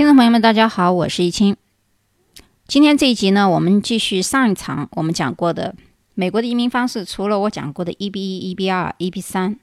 [0.00, 1.54] 听众朋友们，大家好，我是易清。
[2.66, 5.76] 今天这一集呢，我们继续上一场我们讲过的
[6.14, 7.04] 美国的移民方式。
[7.04, 9.60] 除了我讲过的 EB 一、EB 二、EB 三、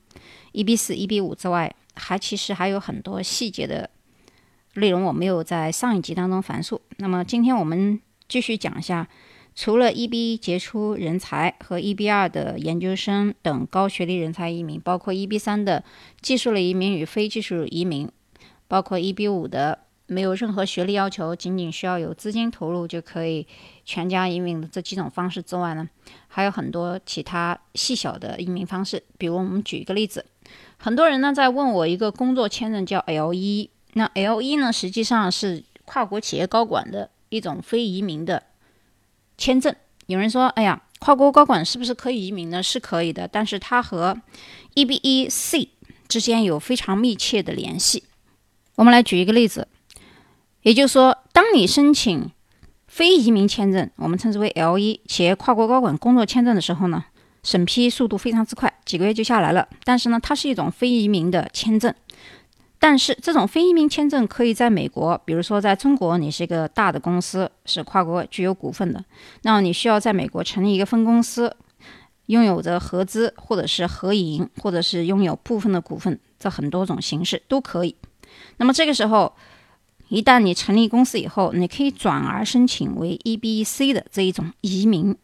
[0.54, 3.90] EB 四、EB 五之外，还其实还有很多细节的
[4.76, 6.80] 内容我没有在上一集当中阐述。
[6.98, 8.00] 那么今天我们
[8.30, 9.08] 继续讲一下，
[9.56, 15.84] 除了 EB 杰出人才和 EB 二的研究生等高学历人才移民，包括 EB 三的
[16.22, 18.08] 技术类移民与非技术移民，
[18.68, 19.80] 包括 EB 五的。
[20.08, 23.46] 没有任何学历要求，仅仅需要有资金投入就可以
[23.86, 25.88] 全家移民的这几种方式之外呢，
[26.30, 29.04] 还有很多其他细小的移民方式。
[29.18, 30.26] 比如，我们举一个例子，
[30.78, 38.44] 很多人呢在问我一个工作签证叫 L 一，那 L 一呢实际上是跨国企业高管的一种非移民的
[39.38, 39.76] 签证。
[40.06, 42.64] 有人说，哎呀，跨国高管是不是可以移民呢？
[42.64, 44.18] 是可以的，但是它和
[44.76, 45.68] EB 一 C
[46.08, 48.06] 之间有非常密切的联系。
[48.76, 49.68] 我们来举一个例子。
[50.68, 52.30] 也就是说，当你申请
[52.88, 57.06] 非移民签证，我们称之为 L 一企业跨国高管工作签证的时候呢，
[57.42, 59.66] 审批速度非常之快，几个月就下来了。
[59.86, 61.96] 但是呢，它是一种非移民的签证。
[62.80, 69.02] 但是这种非移民签证可以在美国，比如说在中国，你是一个大的公司，是跨国具有股份的，
[69.44, 71.56] 那么你需要在美国成立一个分公司，
[72.26, 77.96] 拥有着合资或者是合营，或者是拥有部分的股份，这很多种形式都可以。
[78.58, 79.32] 那么这个时候。
[80.10, 85.16] 一旦你成立公司以后，你可以转而申请为 EB-C 的这一种移民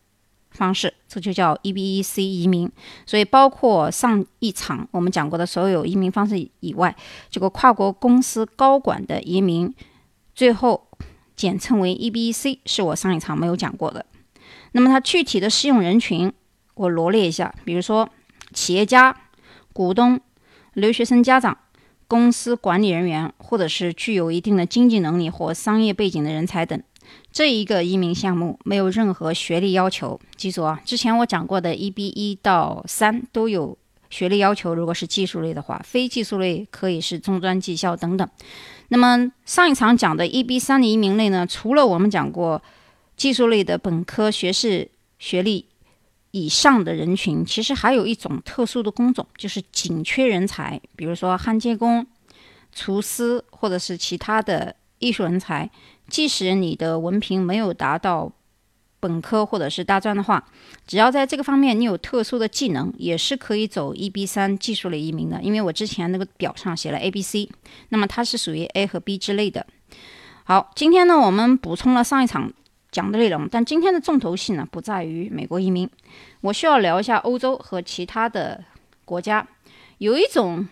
[0.51, 2.69] 方式，这就叫 EB-C 移民。
[3.05, 6.93] 所以，包括上一场我们讲过的所有移民方式以外，
[7.29, 9.73] 这个跨国公司高管的移民，
[10.35, 10.89] 最后
[11.35, 14.05] 简称为 EB-C，是我上一场没有讲过的。
[14.73, 16.31] 那么，它具体的适用人群，
[16.73, 18.09] 我罗列一下，比如说
[18.51, 19.15] 企业家、
[19.71, 20.19] 股东、
[20.73, 21.57] 留学生家长。
[22.07, 26.81] 公司管理人员，或者是具有一定的经济能力或商业背景的人才等，
[27.31, 30.19] 这一个移民项目没有任何学历要求。
[30.35, 33.77] 记住啊，之前我讲过的 EB 一到三都有
[34.09, 34.75] 学历要求。
[34.75, 38.27] 如果是技术类的话，非技术类可以是中专技校等等。
[38.89, 42.61] 那么上一场讲的 EB 三的移民类呢，除了我们讲过
[43.17, 45.65] 技术类的本科学士学历。
[46.33, 52.03] 以上的人群，其实还有一种特殊的工种，就是紧缺人才，比如说焊接工、
[52.73, 55.69] 厨师，或者是其他的艺术人才。
[56.09, 58.31] 即使你的文凭没有达到
[58.99, 60.43] 本科或者是大专的话，
[60.87, 65.39] 只要在这个方面你有特殊的技能，也是可以走 EB 三技术类移民的。
[65.43, 67.47] 因为我之前那个表上写了 A、B、C，
[67.89, 69.67] 那么它是属于 A 和 B 之类的。
[70.45, 72.51] 好，今天呢，我们补充了上一场。
[72.93, 75.89] 讲的内容，但今天的重头戏呢不在于美国移民，
[76.41, 78.63] 我需要聊一下欧洲和其他的
[79.03, 79.45] 国家。
[79.97, 80.65] 有一种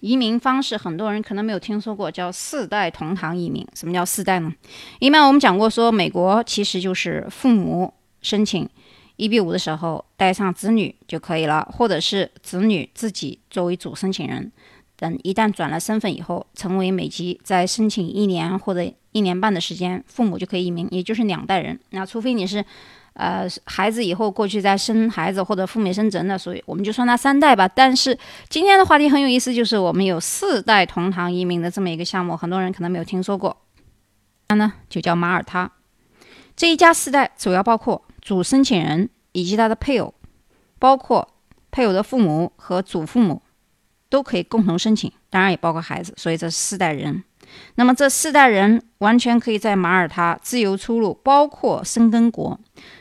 [0.00, 3.66] 移民方式，很多人可能没有听说过，叫四代同堂移民。
[3.74, 4.52] 什么叫四代呢？
[5.00, 8.68] 一般我们讲过，说美国其实就是父母申请
[9.16, 14.52] EB 五的时候带上子女就可以了，或者是子女自己作为主申请人。
[14.96, 21.78] 等一旦转了身份以后，成为美籍，再申请一年或者一年半的时间，父母就可以移民，也就是两代人。
[21.90, 22.64] 那除非你是，
[23.14, 27.66] 呃，孩子以后过去再生孩子或者赴美生子，那所以我们就算他三代吧。
[27.68, 28.16] 但是
[28.48, 33.56] 今天的话题很有意思，就是我们有四代同堂移民的这么一个项目，很多人可能没有听说过。
[34.48, 35.70] 那呢，就叫马耳他。
[36.56, 40.14] 这一家四代主要包括主申请人以及他的配偶，
[40.78, 41.28] 包括
[41.72, 43.42] 配偶的父母和祖父母。
[44.14, 47.24] 都可以共同申请，当然也包括孩子，所以这四代人。
[47.74, 52.56] 那么这四代人完全可以在马耳他自由出入，包括生根国。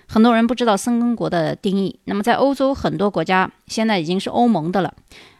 [0.07, 1.99] 很多人不知道生根国的定义。
[2.05, 4.91] 那么在欧洲很多国家现在已经是欧盟的了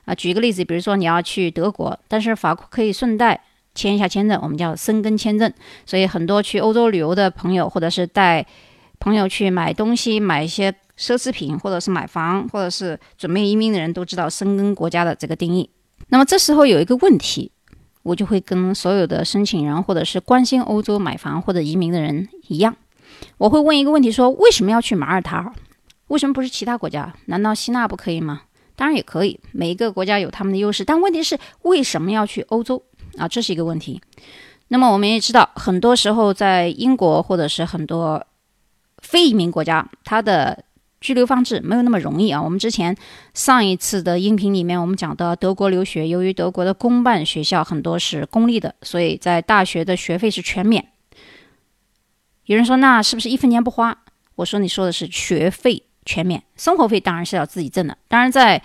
[0.06, 0.14] 啊。
[0.14, 3.42] 举一个例子，比如说你要去德国，但是法国可以顺带
[3.74, 5.52] 签一下签证，我们叫生根签证。
[5.88, 8.46] 所以很多去欧洲旅游的朋友，或者是带
[9.00, 10.72] 朋友去买东西，买一些。
[10.98, 15.70] 奢侈品，或者是买房，或者是准备移民的人都知道生根国家的这个定义。
[16.10, 17.52] 那么这时候有一个问题，
[18.04, 22.76] 我就会跟所有的申请人，或者是关心欧洲买房或者移民的人一样，
[23.38, 25.54] 我会问一个问题：说为什么要去马耳他？
[26.08, 27.14] 为什么不是其他国家？
[27.26, 28.42] 难道希腊不可以吗？
[28.76, 30.84] 当然也可以，每一个国家有他们的优势。
[30.84, 32.84] 但问题是为什么要去欧洲
[33.18, 33.28] 啊？
[33.28, 34.02] 这是一个问题。
[34.68, 38.26] 那么我们也知道，很多时候在英国或者是很多
[39.00, 40.64] 非移民国家，它的
[41.04, 42.42] 居留方式没有那么容易啊！
[42.42, 42.96] 我们之前
[43.34, 50.88] 上一次的音频里面，我们讲到德国留学，由于德国的公办学校很多是公立的，所以在大学的学费是全免。
[52.46, 53.98] 有人说，那是不是一分钱不花？
[54.36, 57.98] 我说，你说的是学费全免，生活费当然是要自己挣的。
[58.08, 58.62] 当然，在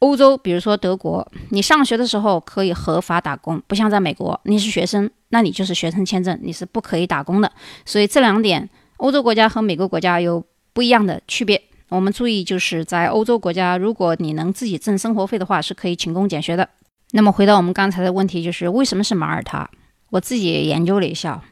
[0.00, 7.50] 欧洲，比如说德国，你上学的时候可以合法打工，不像在美国，你是学生，那你就是学生签证，你是不可以打工的。
[7.86, 8.68] 所以这两点，
[8.98, 10.44] 欧洲国家和美国国家有
[10.74, 11.62] 不一样的区别。
[11.90, 16.68] 我们注意，就是在欧洲国家，如果你能自己挣生活费的话，是可以勤工俭学的。
[17.12, 19.70] 那么回到我们刚才的问题，就是为什么是马耳他？
[20.10, 21.42] 我自己也研究了一下，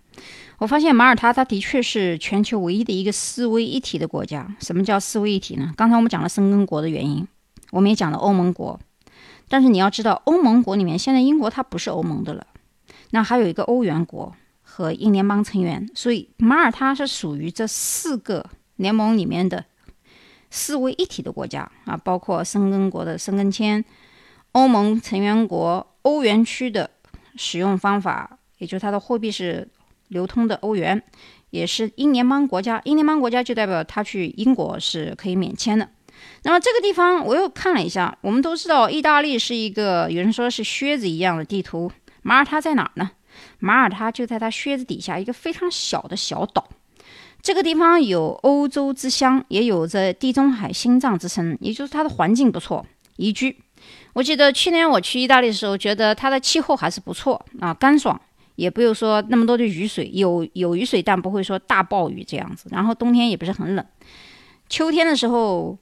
[0.58, 4.54] 我发现马耳他它的确是全球唯一的一个四位一体的国家。
[4.60, 5.72] 什么叫四位一体呢？
[5.74, 7.26] 刚才我们讲了申根国的原因，
[7.70, 8.78] 我们也讲了欧盟国。
[9.48, 12.46] 但是你要知道，欧盟国里面现在英国它不是欧盟的了，
[13.12, 18.44] 那还有一个欧元国和英联邦成员，所以马耳他是属于这四个
[18.76, 19.64] 联盟里面的。
[20.56, 23.84] 四位一体的国家啊，包括申根国的申根签、
[24.52, 26.88] 欧盟成员国、欧元区的
[27.36, 29.68] 使用方法，也就是它的货币是
[30.08, 31.02] 流通的欧元，
[31.50, 32.80] 也是英联邦国家。
[32.84, 35.86] 英联邦国家就代表他去英国是可以免签的。
[36.44, 41.92] 那么这个地方我又看了一下，我们都知道意大利是一个有人说是靴子一样的地图，
[42.22, 43.10] 马耳他在哪儿呢？
[43.58, 46.66] 马耳他就在它靴子底下一个非常小的小岛。
[47.46, 52.84] 这个地方有欧洲之乡，也有着地中海心脏之称，也就是它的环境不错，
[53.18, 53.56] 宜居。
[54.14, 58.20] 我记得去年我去意大利的时候，觉得它的气候还是不错啊，干爽，
[58.56, 62.68] 也不用说那么多的雨水，有有雨水，但不会说大暴雨这样子。
[62.72, 63.86] 然后冬天也不是很冷，
[64.68, 65.78] 秋天的时候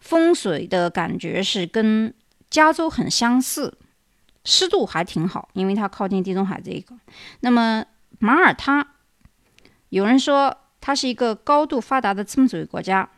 [0.00, 2.12] 风水的感觉是跟
[2.50, 3.78] 加州很相似，
[4.44, 6.96] 湿度还挺好，因为它靠近地中海这一个。
[7.42, 7.84] 那么
[8.18, 8.84] 马耳他，
[9.90, 10.56] 有人说。
[10.80, 13.08] 它是一个高度发达的资本主义国家，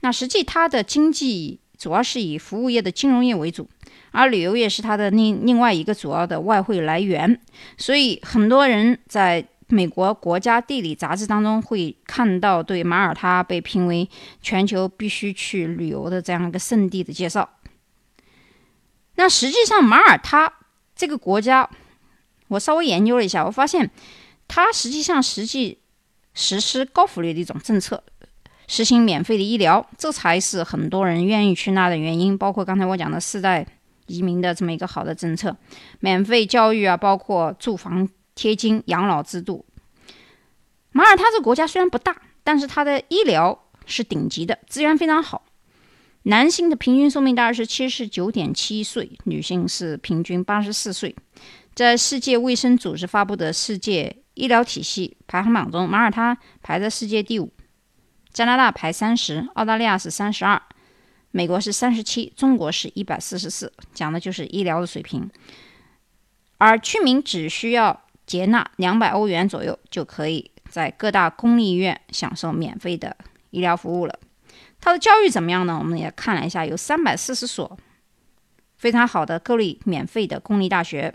[0.00, 3.68] 那实际它的经济主要是以服务业的金融业为主，
[4.12, 7.40] 而旅游业是它的另另外一个主要的外汇来源。
[7.76, 14.08] 所以很多人在美国国家地理杂志当中会看到对马耳他被评为
[14.40, 17.48] 全球必须去旅游的这样一个圣地的介绍。
[19.16, 20.52] 那实际上马耳他
[20.94, 21.68] 这个国家，
[22.48, 23.90] 我稍微研究了一下，我发现
[24.46, 25.78] 它实际上实际。
[26.34, 28.02] 实施高福利的一种政策，
[28.68, 32.38] 实行免费的医疗，这才是很多人愿意去那的原因。
[32.38, 33.66] 包括刚才我讲的四代
[34.06, 35.56] 移民的这么一个好的政策，
[35.98, 39.66] 免费教育啊，包括住房贴金、养老制度。
[40.92, 45.44] 马耳他这国家虽然不大，但是它的医疗是顶级的，资源非常好。
[46.22, 51.14] 男性的平均寿命大概是七十九点七岁，女性是平均八十四岁。
[51.74, 54.16] 在世界卫生组织发布的世界。
[54.34, 57.52] 医疗体系排行榜中，马耳他排在世界第五，
[58.32, 60.60] 加拿大排三十，澳大利亚是三十二，
[61.30, 65.28] 美国是三十七，中国是一百四十四，讲的就是医疗的水平。
[66.58, 73.16] 而居民只需要结纳两百欧元左右，就可以在各大公立医院享受免费的
[73.50, 74.18] 医疗服务了。
[74.80, 75.76] 它的教育怎么样呢？
[75.78, 77.78] 我们也看了一下，有三百四十所
[78.76, 81.14] 非常好的各类免费的公立大学，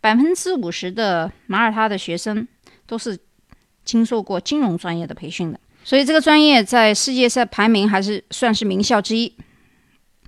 [0.00, 2.48] 百分之五十的马耳他的学生。
[2.86, 3.18] 都是
[3.84, 9.34] 经受过金融专业的培训的，所以这个专业在世界上排名还是算是名校之一。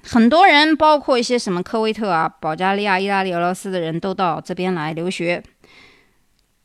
[0.03, 5.43] 很多人，包括一些什么科威特啊、保加利亚、意大利、俄罗斯的人都到这边来留学。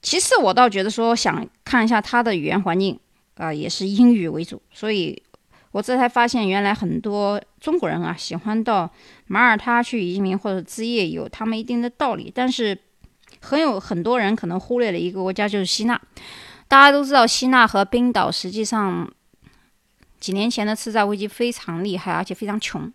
[0.01, 2.99] 其次，我倒觉得说想看一下他的语言环境
[3.37, 4.61] 啊，也是英语为主。
[4.71, 5.21] 所以
[5.71, 8.91] 我这才发现，原来很多中国人啊喜欢到
[9.27, 12.31] 马耳他去移民或者置业，有他们一定的道理。
[12.33, 12.77] 但是。
[13.41, 15.99] 很有很多人可能忽略了一个国家，就是希腊。
[16.67, 19.11] 大家都知道，希腊和冰岛实际上
[20.19, 22.89] 几年前的次贷危机非常厉害，而且非常穷。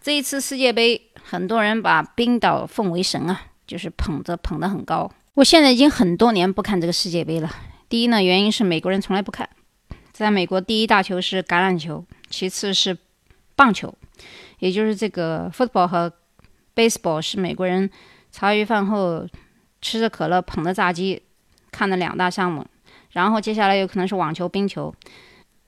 [0.00, 5.10] 这一次世界杯，很多人把冰岛奉为神啊，就是捧着捧得很高。
[5.34, 7.50] 我现在已经很多年不看这个世界杯了。
[7.88, 9.48] 第一呢，原因是美国人从来不看。
[10.12, 12.98] 在美国，第一大球是橄榄球，其次是
[13.56, 13.94] 棒球，
[14.58, 16.12] 也就是这个 football 和
[16.74, 17.88] baseball 是美国人
[18.30, 19.26] 茶余饭后。
[19.82, 21.20] 吃着可乐，捧着炸鸡，
[21.70, 22.64] 看的两大项目，
[23.10, 24.94] 然后接下来有可能是网球、冰球，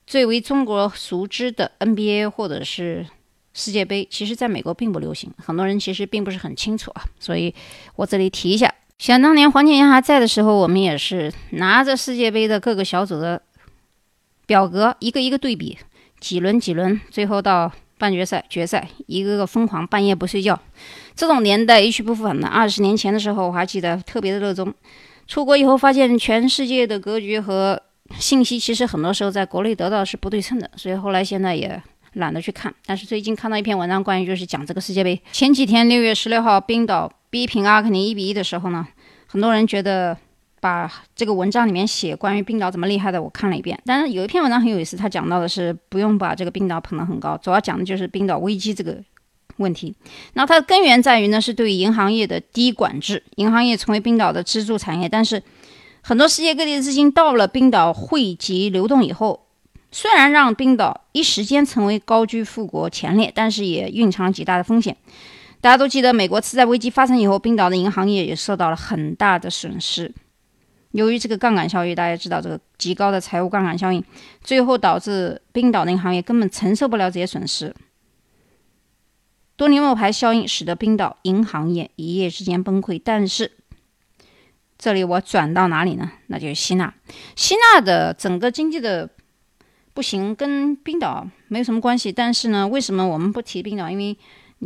[0.07, 3.05] 最为中国熟知的 NBA 或者是
[3.53, 7.53] 世界杯，其实在美国并不流行，很多人其实并不是很清楚啊，所以
[7.97, 8.73] 我这里提一下。
[8.97, 13.41] 想当年黄健翔还在的时候，我们也是拿着世界杯的各个小组的
[14.45, 15.77] 表格，一个一个对比，
[16.19, 17.71] 几轮几轮，最后到。
[17.97, 20.59] 半决赛、决赛，一个个疯狂，半夜不睡觉，
[21.15, 22.47] 这种年代一去不复返的。
[22.47, 24.73] 二十年前的时候，我还记得特别的热衷。
[25.27, 27.81] 出国以后，发现全世界的格局和
[28.19, 31.81] 信息，其实很多时候在国内得到是不对称的，所以后来现在也
[32.13, 32.73] 懒得去看。
[32.85, 35.21] 但是最近看到一篇文章，关于就是讲这个世界杯。
[35.31, 38.87] 前几天六月十六号，冰岛逼平阿根廷一比一的时候呢，
[39.27, 40.17] 很多人觉得。
[40.65, 43.79] 把这个文章里面写关于冰岛怎么厉害的，我看了一遍。
[43.85, 48.97] 但是有一篇文章很有意思，他讲到的是不用把这个冰岛捧得很高，主要讲的就是冰岛危机这个
[49.57, 49.93] 问题。
[50.33, 53.21] 那它的根源在于呢，是对银行业的低管制。
[53.35, 55.43] 银行业成为冰岛的支柱产业，但是
[56.01, 59.45] 很多世界各地的资金到了冰岛汇集流动以后，
[59.91, 64.97] 虽然让冰岛一时间成为高居富国前列，但是也蕴藏极大的风险。
[65.61, 70.11] 大家都记得，美国次贷危机发生以后，冰岛的银行业也受到了很大的损失。
[70.95, 74.01] 由于这个杠杆效应，大家知道这个极高的财务杠杆效应，
[74.41, 77.75] 最后导致冰岛的银行业根本承受不了这些损失。
[79.57, 83.01] 多尼诺牌效应使得冰岛银行业一夜之间崩溃。
[83.03, 83.51] 但是，
[84.77, 86.09] 这里我转到哪里呢？
[86.27, 86.93] 那就是希腊。
[87.35, 89.09] 希腊的整个经济的
[89.93, 92.09] 不行跟冰岛没有什么关系。
[92.09, 93.89] 但是呢，为什么我们不提冰岛？
[93.89, 94.17] 因为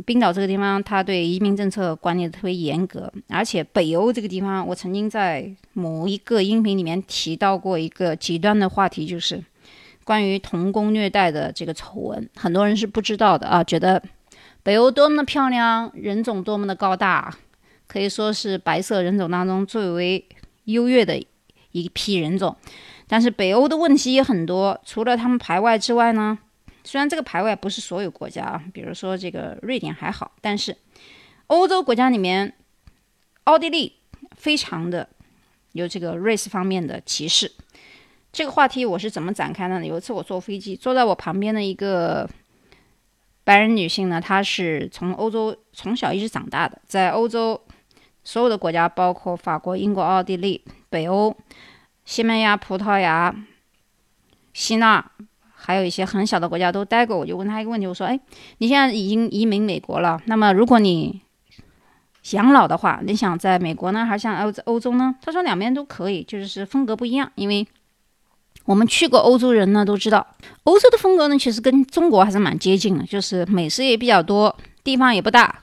[0.05, 9.43] 冰岛这个地方，它对移民政策管理的特别严格，而且北欧这个地方，我曾经在某一个音频里面提到过一个极端的话题，就是
[10.03, 14.01] 关于童工虐待的这个丑闻，很多人是不知道的啊，觉得
[14.63, 17.35] 北欧多么的漂亮，人种多么的高大，
[17.87, 20.23] 可以说是白色人种当中最为
[20.65, 21.19] 优越的
[21.71, 22.55] 一批人种，
[23.07, 26.37] 但是北欧的问题也很多，除了他们排外之外呢？
[26.89, 30.75] 虽然这个排外不是所有国家啊，比如说这个瑞典还好，但是
[31.45, 32.55] 欧洲国家里面，
[33.43, 33.97] 奥地利
[34.31, 35.07] 非常的
[35.73, 37.51] 有这个 race 方面的歧视。
[38.31, 39.85] 这个话题我是怎么展开的呢？
[39.85, 42.27] 有一次我坐飞机，坐在我旁边的一个
[43.43, 47.61] 白人女性呢，她是从欧洲从小一直长大的，在欧洲
[48.23, 51.37] 所有的国家，包括法国、英国、奥地利、北欧、
[52.03, 53.35] 西班牙、葡萄牙、
[54.55, 55.11] 希腊。
[55.61, 58.17] 还有一些很小的国家都待过，我就问他一个问题，我说：“哎，
[58.59, 61.21] 你现在已经移民美国了，那么如果你
[62.31, 67.29] 养老的话，你想在美国呢，还是想欧欧洲呢？”他说：“两边都可以，就是风格不一样。
[67.35, 67.67] 因为
[68.65, 70.25] 我们去过欧洲人呢，都知道
[70.63, 75.59] 欧洲的风格呢，其实跟中国还是蛮接近的，就是美食也比较多，地方也不大，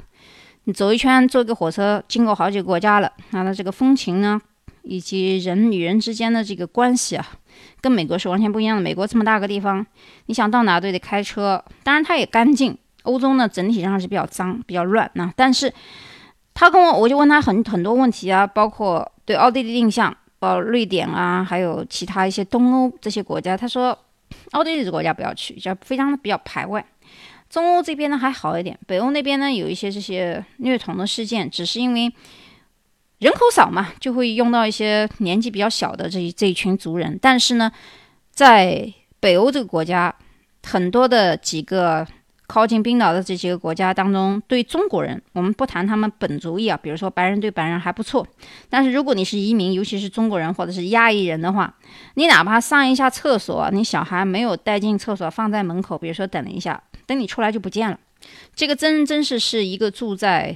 [0.65, 4.41] 你走一圈坐个火车经过好几个国家了，那这个风情呢，
[4.83, 7.27] 以及人与人之间的这个关系啊。”
[7.87, 8.83] 跟美国是完全不一样的。
[8.83, 9.87] 美国这么大个地方，
[10.27, 11.65] 你想到哪都得开车。
[11.85, 12.77] 当然，它也干净。
[13.05, 15.09] 欧洲呢，整体上是比较脏、比较乱。
[15.15, 15.73] 那但是，
[16.53, 23.57] 他跟我，我就问他很很多问题啊，包括对奥地利印象，包括瑞典啊，还有其他一些东欧这些国家。
[23.57, 23.97] 他说，
[24.51, 26.85] 奥地利这国家不要去，就非常的比较排外。
[27.49, 32.13] 中欧这边呢还好一点，北欧那边呢有一些这些虐童的事件，只是因为。
[33.19, 37.19] 人口少嘛，就会用到一些年纪比较小的这一这一群族人。
[37.23, 37.73] 但是呢，
[38.31, 40.15] 在北欧这个国家，
[40.65, 42.07] 很多的几个
[42.47, 48.27] 靠近冰岛的这几个国家当中，对中国人，我们不谈他们本族裔啊，比如说白人对白人还不错。
[48.69, 51.75] 但是如果你是移民，尤其是中国人或者是亚裔人的话，
[52.17, 57.99] 你哪怕上一下厕所，你小孩没有带进厕所，放在门口，比如说等了一下，等你出来就不见了。
[58.55, 60.55] 这个真真是是一个住在。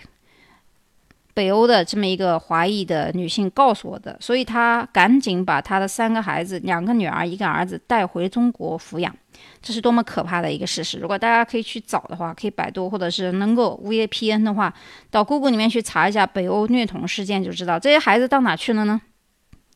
[1.33, 9.15] 北欧的这么一个华裔的女性告诉我的，所以她赶紧把她的三个孩子，两个女儿一个儿子带回中国抚养，
[9.63, 10.99] 这是多么可怕的一个事实！
[10.99, 14.73] 如果大家可以去找的话，可以百度或者是能够 VPN 的话，
[15.11, 19.01] 到 Google 里面去查一下北欧虐童事件，就知道这些孩子到哪去了呢？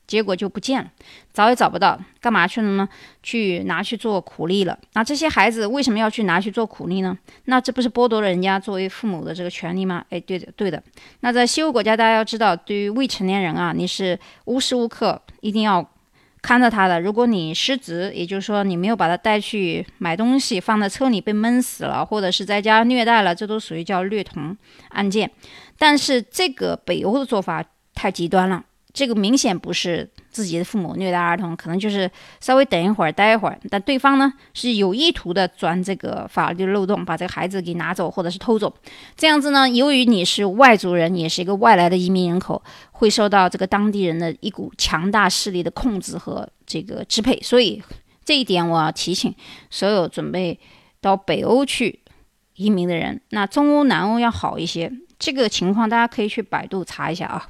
[0.07, 0.91] 结果就不见了，
[1.33, 2.87] 找也找不到，干嘛去了呢？
[3.23, 4.77] 去拿去做苦力了。
[4.93, 7.17] 那这些孩子为什么要去拿去做苦力呢？
[7.45, 10.05] 那这不是剥夺了人家作为父母的这个权利吗？
[10.09, 10.81] 哎，对的，对的。
[11.21, 15.83] 那在西欧国家，大家要知道，对于未成年人啊，你是无时无刻一定要
[16.41, 17.01] 看着他的。
[17.01, 24.55] 如果你失职，也就是说你没有把他带去买东西，放在车里被闷死了，或者是在家虐待了，这都属于叫虐童
[24.89, 25.31] 案件。
[25.79, 28.63] 但是这个北欧的做法太极端了。
[28.95, 32.09] 这个明显不是自己的父母虐待儿童，可能就是
[32.39, 38.73] 稍微等一会儿、待一会儿，但对方呢是有意图的钻这个法律漏洞，把这个孩子给拿走或者是偷走。
[39.17, 47.37] 这样子呢，由于你是外族人，也是一个外来的移民人口，会受到这个当地人的一股强大势力的控制和这个支配。
[47.41, 47.83] 所以
[48.23, 49.35] 这一点我要提醒
[49.69, 50.57] 所有准备
[51.01, 51.99] 到北欧去
[52.55, 53.19] 移民的人。
[53.31, 57.45] 那中欧、南欧要好一些，这个情况大家可以去百度查一下啊。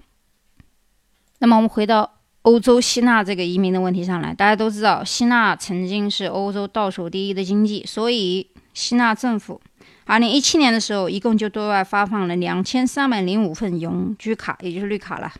[1.46, 2.12] 那么我们回到
[2.42, 9.62] 欧洲希腊这个移民的问题上来，大家都知道，希腊曾经是欧洲倒数第一的经济，所以希腊政府
[10.06, 15.32] 二零一七年的时候，一共就对外发放了两千三百零五份永居卡，也就是绿卡了。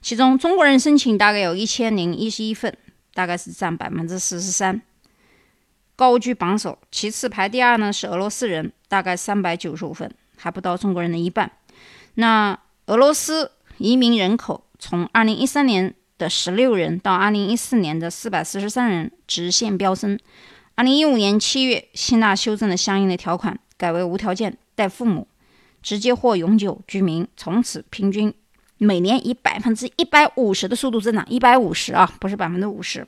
[0.00, 2.74] 其中中国人申请大概有一千零一十一份，
[3.12, 4.80] 大概是占百分之四十三，
[5.94, 6.78] 高居榜首。
[6.90, 11.52] 其次排第二呢是俄罗斯人，大概三百九十五份，还不到中国人的一半。
[12.14, 14.64] 那俄罗斯移民人口。
[14.80, 20.18] 从二零一三年的十六人到二零一四年的四百四十三人，直线飙升。
[20.74, 25.28] 二零一五年七月，希腊修正了相应的条款，改为无条件带父母
[25.82, 28.32] 直接或永久居民从此平均
[28.78, 33.06] 每年以百分之一百五十的速度增长，一百五十啊，不是百分之五十，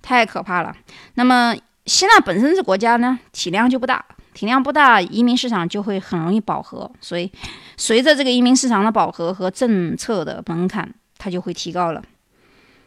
[0.00, 0.74] 太可怕了。
[1.14, 7.30] 那么希腊本身这国家呢，体量就不大，体量不大，移民市场就会很容易饱和，所以
[7.76, 12.02] 随着这个移民市场的饱和和政策的门槛，它就会提高了。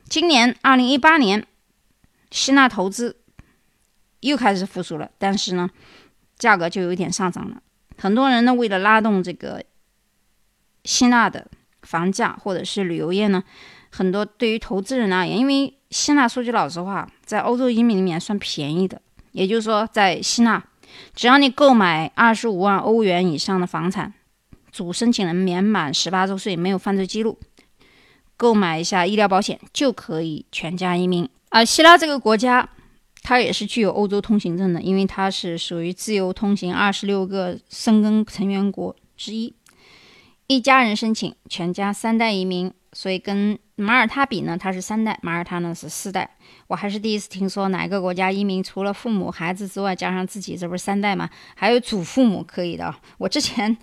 [0.10, 1.46] 今年二零一八年，
[2.32, 3.18] 希腊投资
[4.22, 5.70] 又开始复苏了，但是呢，
[6.38, 7.62] 价格就有点上涨了。
[7.96, 9.64] 很多人呢，为了拉动这个
[10.84, 11.48] 希腊的
[11.84, 13.44] 房价或者是旅游业呢，
[13.92, 19.00] 很多对于投资人而言，因为希腊说句老实话，在欧洲移民里面算便宜的，
[19.32, 20.66] 也就是说，在希腊，
[21.14, 24.14] 只要你购买二十五万欧元以上的房产，
[24.72, 27.40] 主申请人年满十八周岁，没有犯罪记录。
[28.44, 31.30] 购买一下医疗保险就可以全家移民。
[31.48, 32.68] 而希腊这个国家，
[33.22, 39.54] 它也是具有欧洲通行证的，因为它是属于自由通行二十六个生根成员国之一。
[40.48, 46.30] 一家人申请全家三代移民，所以跟马耳他比呢，它是三代，马耳他呢是四代。
[46.68, 51.30] 我还是第一次听说哪个国家移民除了父母、孩子之外，加上自己，这不是三代吗？
[51.56, 52.94] 还有祖父母可以的。
[53.20, 53.78] 我之前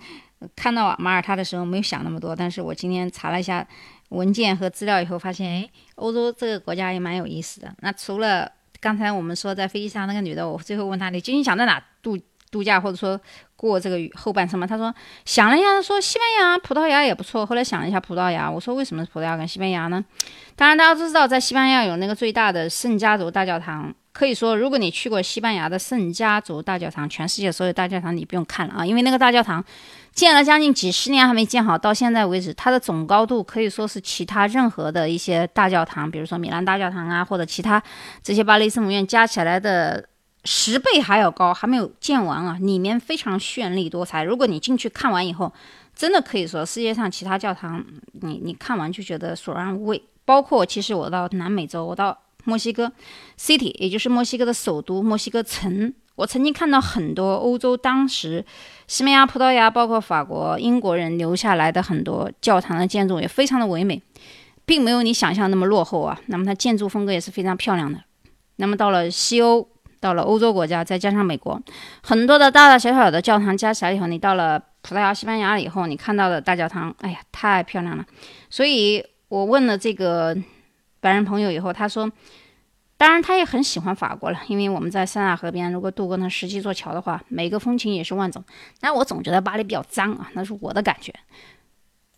[0.55, 3.67] 看到马耳他的时候没有想那么多，但是我今天查了一下。
[4.11, 7.73] 文件和资料以后发现，哎，欧洲这个国家也蛮有意思的。
[7.79, 12.19] 那除了刚才我们说在飞机上那个女的，我最后问她，你究竟想在哪度
[12.51, 13.17] 度假，或者说
[13.55, 14.67] 过这个后半生吗？
[14.67, 14.93] 她说
[15.23, 17.45] 想了一下，说西班牙、葡萄牙也不错。
[17.45, 20.03] 后来想了一下葡萄牙，我说为什么葡萄牙跟西班牙呢？
[20.57, 23.95] 当然大家都知道，在西班牙有那个最大的圣家族大教堂。
[24.13, 29.63] 可以说，如果你去过西班牙的圣家族大教堂，全世界所有大教堂你不用看了啊，因为那个大教堂。
[30.13, 37.81] 建了将近几十年还没建好，到现在为止，它的总高度可以说是其他任何的一些大教堂，比如说米兰大教堂啊，或者其他
[38.21, 40.05] 这些巴黎圣母院加起来的
[40.43, 42.57] 十倍还要高，还没有建完啊。
[42.59, 45.53] 里面非常绚丽多彩，如果你进去看完以后，
[45.95, 47.81] 真的可以说世界上其他教堂，
[48.19, 50.03] 你你看完就觉得索然无味。
[50.25, 52.91] 包括其实我到南美洲，我到墨西哥
[53.37, 55.93] City，也就是墨西哥的首都墨西哥城。
[56.15, 58.45] 我曾经看到很多欧洲当时
[58.85, 63.99] 西班牙、葡萄牙，包括法国、英国人留下来的很多教堂的建筑也非常的唯美，
[64.65, 66.19] 并没有你想象那么落后啊。
[66.27, 67.99] 那么它建筑风格也是非常漂亮的。
[68.57, 69.67] 那么到了西欧，
[69.99, 71.59] 到了欧洲国家，再加上美国，
[72.03, 78.05] 很多的大大小小的教堂加起来以后，你到了葡萄牙、西班牙以后，你看到的大教堂，哎呀，太漂亮了。
[78.49, 80.37] 所以我问了这个
[81.01, 82.09] 白人朋友以后，他说。
[82.97, 88.43] 当然，他也很喜欢法国了，因为我们在塞纳河边，如果渡过那十七座桥的话，每个风情也是万种。
[88.81, 91.11] 那我总觉得巴黎比较脏啊，那是我的感觉。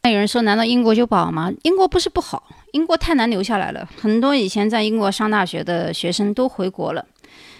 [0.01, 1.49] 那有人说，难道英国就不好吗？
[1.61, 3.89] 英国不是不好，英国太难留下来了。
[3.97, 7.05] 很多以前在英国上大学的学生都回国了，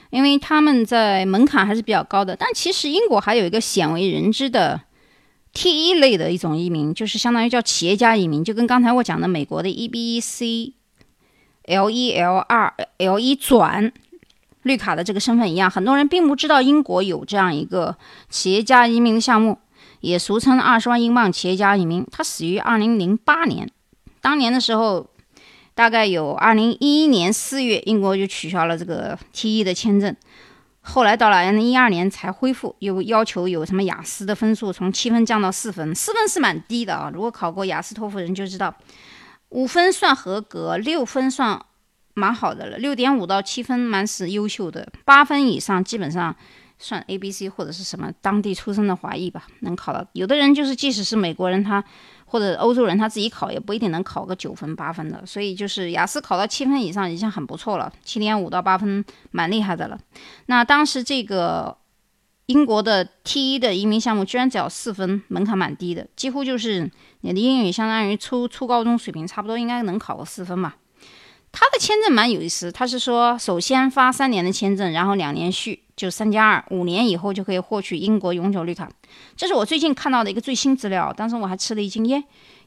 [0.10, 2.36] 因为他们在门槛还是比较高的。
[2.36, 4.82] 但其实英国还有一个鲜为人知的
[5.54, 10.74] T 一类的一种移民，就是相当于叫企业家移民，就跟刚才我讲的美国的 EB-C。
[11.66, 13.92] L 一 L 二 L 一转
[14.64, 17.98] 绿卡的这个身份一样，很多人并不知道英国有这样一个
[18.30, 19.58] 企业家移民的项目，
[20.00, 22.06] 也俗称二十万英镑企业家移民。
[22.12, 23.70] 它始于二零零八年，
[24.22, 25.08] 当年的时候，
[25.74, 30.16] 大概有二零一一年四月，英国就取消了这个 T 一的签证，
[30.82, 38.74] 后来到了二零一二年才恢复，又要求有什么雅思的分数从七分降到四分，四分是蛮低的啊，如果考过雅思托福人就知道。
[39.54, 41.64] 五分算合格，六分算
[42.16, 42.78] 蛮好的了。
[42.78, 46.36] 六点五到七分蛮是优秀的，八分以上基本上
[46.80, 50.04] 算 A、B、C 或者是什么当地出生的华裔吧，能考到。
[50.14, 51.84] 有的人就是即使是美国人，他
[52.26, 55.24] 或者欧洲人他自己考也不一定能考个九分八分的。
[55.24, 60.00] 所以就是雅思考到七分以上已经很不错了，七点五到八分蛮厉害的了。
[60.48, 61.78] 那当时这个
[62.48, 66.92] 英国的 T 一的移民项目居然只要四分，门槛蛮低的，几乎就是。
[67.26, 70.76] 你的英语相当于初初高中水平，差不多应该能考个四分吧。
[71.54, 78.92] 他的签证蛮有意思，他是说首先发三年的签证，然后两年续，就三加二，五年以后就可以获取英国永久绿卡。
[79.38, 82.22] 这是我最近看到的一个最新资料，当时我还吃了一惊，耶，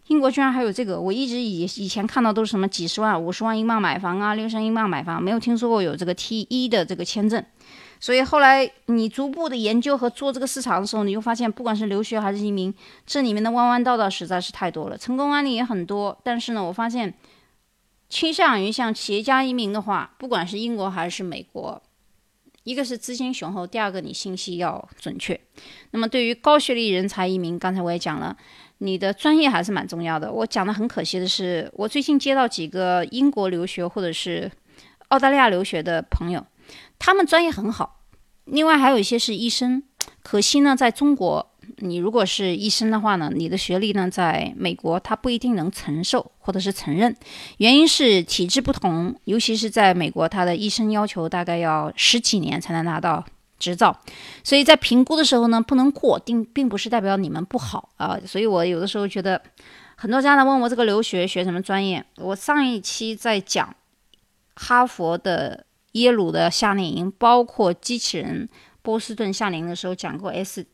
[0.07, 0.99] 英国居然还有这个！
[0.99, 7.45] 我一直以以前看到都是什么几十万、五十万英镑买房啊，六十英镑买房，没有听说过有这个 T 一的这个签证。
[7.99, 12.73] 所以后来你逐步的研究和做这个市场的时候，你就发现，不管是留学还是移民，
[13.07, 16.19] 这里面的弯弯道道实在是太多了，成功案例也很多。
[16.23, 17.15] 但是呢，我发现
[18.09, 21.83] 倾向于像企业家移民的话，不管是英国还是美国，
[22.65, 25.41] 一个是资金雄厚，第二个你信息要准确。
[25.91, 28.37] 那么对于高学历人才移民，刚才我也讲了，
[28.79, 30.31] 你的专业还是蛮重要的。
[30.31, 34.51] 我讲的很可惜的是，我最近接到几个英国留学或者是
[35.09, 36.45] 澳大利亚留学的朋友。
[36.99, 38.01] 他们专业很好，
[38.45, 39.83] 另外还有一些是医生，
[40.23, 47.15] 可惜呢，在中国你如果是医生的话呢，你的学历呢，在美国他不一定能承受或者是承认，
[47.59, 53.25] 原因是体制不同，尤其是在美国，他的医生要求大概要十几年才能拿到
[53.59, 53.99] 执照，
[54.45, 58.19] 所以在评估的时候呢，不能过，定并不是代表你们不好啊。
[58.25, 59.43] 所以我有的时候觉得，
[59.97, 63.75] 很多家长问我这个留学学什么专业，我上一期在讲
[64.55, 65.66] 哈佛的、
[65.97, 68.49] 耶鲁的夏令营，包括机器人。
[68.83, 70.65] 波士顿夏令营的时候讲过 S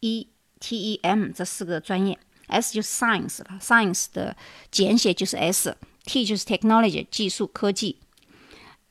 [0.00, 4.36] E T E M 这四个专业，S 就是 Science 了，Science 的
[4.70, 7.96] 简写就是 S，T 就是 Technology 技术科技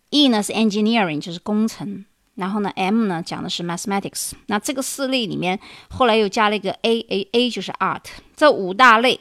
[0.09, 4.31] ，E 呢是 Engineering 就是工程，然后呢 M 呢讲的是 Mathematics。
[4.47, 5.59] 那这个四类里面，
[5.91, 8.05] 后来又加了一个 A，A A 就是 Art。
[8.35, 9.19] 这五大类，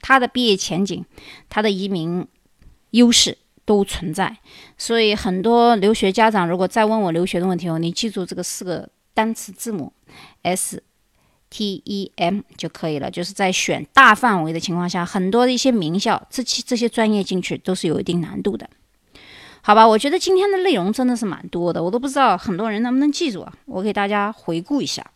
[0.00, 1.04] 它的毕业前景，
[1.48, 2.24] 它的移民
[2.90, 3.38] 优势。
[3.70, 4.36] 都存在，
[4.76, 9.92] 所以很多留学家长如果再问我留学的问题哦，你记住这个四个单词字母
[10.42, 10.82] S
[11.50, 13.08] T E M 就可以了。
[13.08, 18.68] 就是在选大范围的情况下，很多的一些名校，这期这些专业进去都是有一定难度的。
[19.62, 23.52] 好吧，我觉得今天的内容真的是蛮多的，我都不知道很多人能不能记住啊。
[23.66, 25.08] 我给大家回顾一下，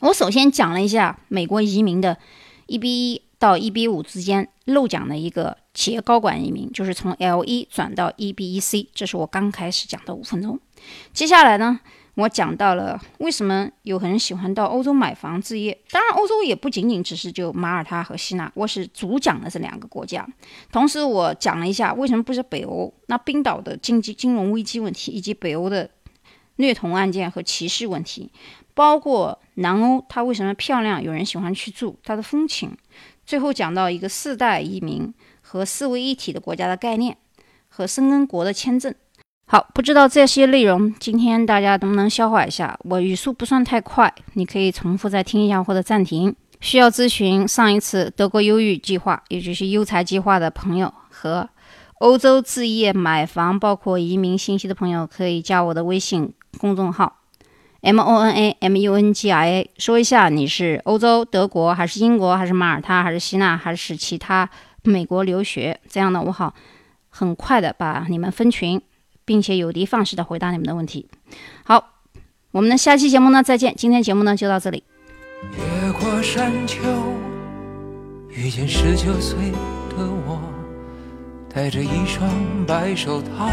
[0.00, 2.18] 我首先讲了一下美国移民的
[2.66, 5.56] EB 一到 EB 五之间漏讲的一个。
[5.74, 10.58] 企业高管移民就是从 L 一转到 E B E C，这是我刚开始讲的五分钟。
[11.12, 11.80] 接下来呢，
[12.14, 15.76] 我讲到了为什么有人喜欢到欧洲买房置业。
[15.90, 20.24] 当然，欧洲也不仅仅只是就马耳他和希腊，我是主讲的这两个国家。
[20.70, 22.94] 同时，我讲了一下为什么不是北欧。
[23.08, 25.90] 那冰岛的经济金融危机问题，以及北欧的
[26.56, 28.30] 虐童案件和歧视问题，
[28.74, 32.70] 包括南欧它为什么漂亮，有人喜欢去住，它的风情。
[33.26, 35.12] 最后讲到一个四代移民。
[35.54, 37.16] 和四位一体的国家的概念，
[37.68, 38.92] 和申根国的签证。
[39.46, 42.76] 好，不知道这些内容今天大家能不能消化一下？
[42.82, 46.34] 我语速不算太快，你可以重复再听一下或者暂停。
[46.60, 51.48] 需要咨询上一次德国优育计划，也就是优才计划的朋友和
[52.00, 57.20] 欧洲置业买房，包括移民信息的朋友，可以加我的微信公众号
[57.80, 64.50] m o n a m u n g i a，说一下你是欧洲、德国还是英国还是马耳他还是希腊还是其他。
[64.84, 66.54] 美国留学，这样呢，我好
[67.08, 68.80] 很快的把你们分群，
[69.24, 71.08] 并且有的放矢的回答你们的问题。
[71.64, 71.92] 好，
[72.50, 73.74] 我们的下期节目呢，再见。
[73.76, 74.84] 今天节目呢就到这里。
[75.56, 76.78] 越过山丘，
[78.30, 79.50] 遇见十九岁
[79.90, 80.40] 的我，
[81.52, 82.30] 戴着一双
[82.66, 83.48] 白手套，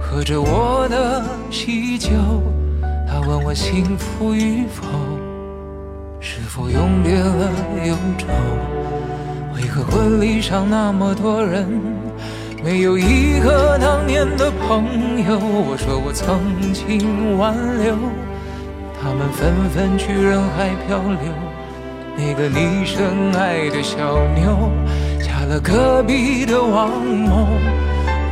[0.00, 2.10] 喝着我的喜酒。
[3.08, 4.86] 他问我幸福与否，
[6.20, 7.52] 是否永别了
[7.86, 8.26] 忧愁。
[9.72, 11.66] 可婚礼上那么多人，
[12.62, 14.84] 没有一个当年的朋
[15.26, 15.38] 友？
[15.40, 17.96] 我说我曾经挽留，
[19.00, 21.32] 他们纷纷去人海漂流。
[22.14, 24.68] 那个你深爱的小妞，
[25.24, 27.48] 嫁了隔壁的王某。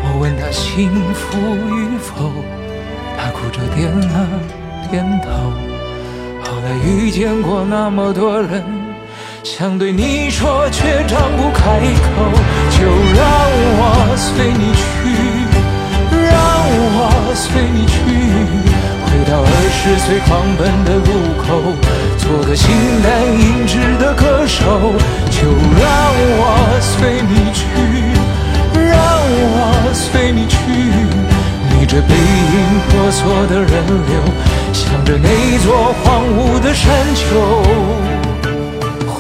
[0.05, 1.39] 我问她幸福
[1.75, 2.31] 与否，
[3.17, 4.29] 她哭着点了
[4.91, 5.31] 点头。
[6.45, 8.80] 后来遇见过那么多人。
[9.43, 12.33] 想对你说，却张不开口。
[12.77, 13.25] 就让
[13.77, 14.83] 我随你去，
[16.11, 16.37] 让
[16.97, 17.97] 我随你去，
[19.05, 21.09] 回到二十岁狂奔的路
[21.41, 21.73] 口，
[22.19, 22.71] 做个形
[23.03, 24.95] 单影只的歌手。
[25.31, 25.85] 就让
[26.37, 26.43] 我
[26.81, 27.65] 随你去，
[28.79, 30.57] 让我随你去，
[31.71, 34.21] 逆着背影婆娑的人流，
[34.73, 38.20] 向着那座荒芜的山丘。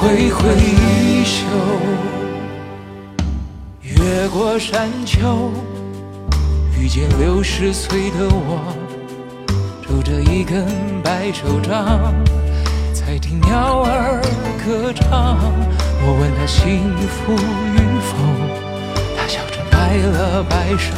[0.01, 1.45] 挥挥衣袖，
[3.83, 5.53] 越过山丘，
[6.75, 8.75] 遇见六十岁的我，
[9.87, 10.65] 拄着一根
[11.05, 12.15] 白手杖，
[12.95, 14.23] 在听鸟儿
[14.65, 15.37] 歌唱。
[16.03, 17.35] 我问他幸福
[17.75, 18.17] 与否，
[19.19, 20.95] 他笑着摆了摆手。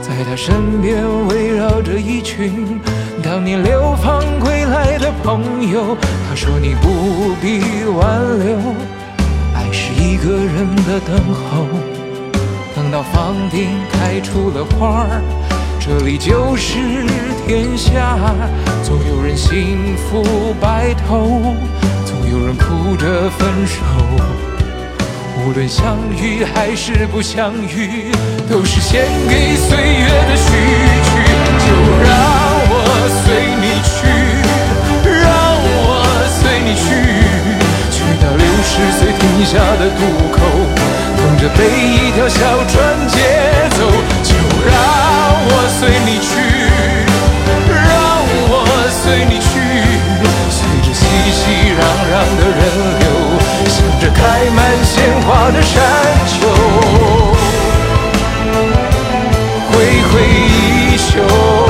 [0.00, 2.80] 在他身边围绕着一群
[3.22, 5.96] 当年流放归来的朋友。
[6.28, 8.58] 他说：“你不必挽留，
[9.54, 11.66] 爱是一个人的等候。
[12.74, 15.22] 等到房顶开出了花儿，
[15.78, 16.78] 这里就是
[17.46, 18.18] 天下。
[18.82, 21.54] 总有人幸福白头，
[22.04, 23.76] 总有人哭着分手。”
[25.42, 28.12] 无论相遇还是不相遇，
[28.48, 30.52] 都是献给岁月的序
[31.02, 31.10] 曲。
[31.64, 31.66] 就
[32.04, 32.59] 让
[33.08, 34.06] 随你去
[35.04, 35.30] 让
[35.64, 36.84] 我随你去
[37.90, 40.38] 去到六十岁停下的渡口
[41.16, 43.16] 等着被一条小船接
[43.76, 43.80] 走
[44.22, 44.34] 就
[44.66, 44.74] 让
[45.46, 46.30] 我随你去
[47.66, 47.88] 让
[48.50, 48.54] 我
[48.90, 49.50] 随你去
[50.50, 51.00] 随着熙
[51.32, 51.40] 熙
[51.72, 52.60] 攘攘的人
[53.00, 53.04] 流
[53.68, 55.80] 向着开满鲜花的山
[56.26, 56.36] 丘
[59.70, 59.72] 挥
[60.10, 61.69] 挥衣袖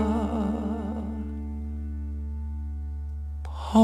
[3.73, 3.79] 可